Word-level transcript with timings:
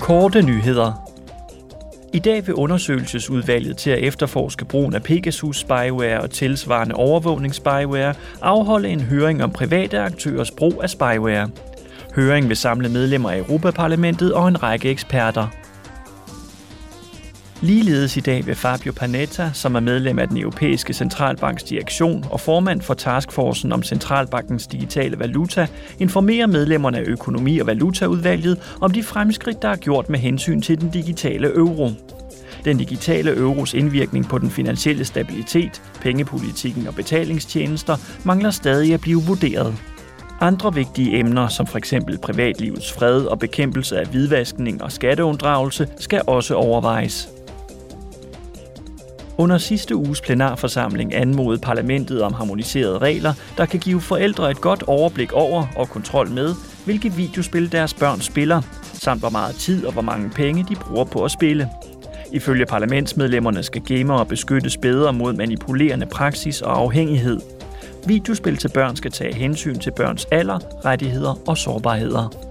Korte 0.00 0.42
nyheder. 0.42 1.12
I 2.12 2.18
dag 2.18 2.46
vil 2.46 2.54
undersøgelsesudvalget 2.54 3.76
til 3.76 3.90
at 3.90 3.98
efterforske 3.98 4.64
brugen 4.64 4.94
af 4.94 5.02
Pegasus 5.02 5.58
spyware 5.58 6.20
og 6.20 6.30
tilsvarende 6.30 6.94
overvågningsspyware 6.94 8.14
afholde 8.42 8.88
en 8.88 9.00
høring 9.00 9.44
om 9.44 9.50
private 9.50 9.98
aktørers 10.00 10.50
brug 10.50 10.80
af 10.82 10.90
spyware. 10.90 11.48
Høringen 12.14 12.48
vil 12.48 12.56
samle 12.56 12.88
medlemmer 12.88 13.30
af 13.30 13.38
Europaparlamentet 13.38 14.32
og 14.32 14.48
en 14.48 14.62
række 14.62 14.90
eksperter. 14.90 15.48
Ligeledes 17.62 18.16
i 18.16 18.20
dag 18.20 18.46
vil 18.46 18.54
Fabio 18.54 18.92
Panetta, 18.92 19.50
som 19.54 19.74
er 19.74 19.80
medlem 19.80 20.18
af 20.18 20.28
den 20.28 20.36
europæiske 20.38 20.92
centralbanks 20.92 21.62
direktion 21.62 22.24
og 22.30 22.40
formand 22.40 22.80
for 22.80 22.94
taskforcen 22.94 23.72
om 23.72 23.82
centralbankens 23.82 24.66
digitale 24.66 25.18
valuta, 25.18 25.66
informere 25.98 26.46
medlemmerne 26.46 26.98
af 26.98 27.02
økonomi- 27.06 27.58
og 27.58 27.66
valutaudvalget 27.66 28.76
om 28.80 28.90
de 28.90 29.02
fremskridt, 29.02 29.62
der 29.62 29.68
er 29.68 29.76
gjort 29.76 30.08
med 30.08 30.18
hensyn 30.18 30.60
til 30.60 30.80
den 30.80 30.90
digitale 30.90 31.54
euro. 31.54 31.90
Den 32.64 32.78
digitale 32.78 33.36
euros 33.36 33.74
indvirkning 33.74 34.28
på 34.28 34.38
den 34.38 34.50
finansielle 34.50 35.04
stabilitet, 35.04 35.82
pengepolitikken 36.00 36.86
og 36.86 36.94
betalingstjenester 36.94 37.96
mangler 38.24 38.50
stadig 38.50 38.94
at 38.94 39.00
blive 39.00 39.22
vurderet. 39.22 39.74
Andre 40.40 40.74
vigtige 40.74 41.18
emner, 41.18 41.48
som 41.48 41.66
f.eks. 41.66 41.94
privatlivets 42.22 42.92
fred 42.92 43.24
og 43.24 43.38
bekæmpelse 43.38 43.98
af 44.00 44.06
hvidvaskning 44.06 44.82
og 44.82 44.92
skatteunddragelse, 44.92 45.88
skal 45.98 46.22
også 46.26 46.54
overvejes. 46.54 47.35
Under 49.38 49.58
sidste 49.58 49.96
uges 49.96 50.20
plenarforsamling 50.20 51.14
anmodede 51.14 51.60
parlamentet 51.60 52.22
om 52.22 52.32
harmoniserede 52.32 52.98
regler, 52.98 53.32
der 53.56 53.66
kan 53.66 53.80
give 53.80 54.00
forældre 54.00 54.50
et 54.50 54.60
godt 54.60 54.82
overblik 54.82 55.32
over 55.32 55.66
og 55.76 55.88
kontrol 55.88 56.30
med, 56.30 56.54
hvilke 56.84 57.12
videospil 57.12 57.72
deres 57.72 57.94
børn 57.94 58.20
spiller, 58.20 58.62
samt 58.92 59.20
hvor 59.20 59.30
meget 59.30 59.54
tid 59.54 59.86
og 59.86 59.92
hvor 59.92 60.02
mange 60.02 60.30
penge 60.30 60.66
de 60.68 60.74
bruger 60.74 61.04
på 61.04 61.24
at 61.24 61.30
spille. 61.30 61.68
Ifølge 62.32 62.66
parlamentsmedlemmerne 62.66 63.62
skal 63.62 63.82
gamere 63.82 64.26
beskyttes 64.26 64.76
bedre 64.76 65.12
mod 65.12 65.32
manipulerende 65.32 66.06
praksis 66.06 66.62
og 66.62 66.78
afhængighed. 66.78 67.40
Videospil 68.06 68.56
til 68.56 68.68
børn 68.68 68.96
skal 68.96 69.10
tage 69.10 69.34
hensyn 69.34 69.78
til 69.78 69.92
børns 69.96 70.26
alder, 70.30 70.58
rettigheder 70.84 71.48
og 71.48 71.56
sårbarheder. 71.56 72.45